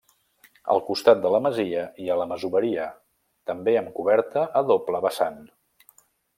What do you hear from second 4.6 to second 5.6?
a doble vessant.